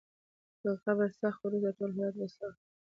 که 0.61 0.69
قبر 0.85 1.09
سخت 1.21 1.39
وي، 1.45 1.57
وروسته 1.59 1.77
ټول 1.77 1.91
حالات 1.97 2.13
به 2.19 2.27
سخت 2.37 2.59
وي. 2.63 2.69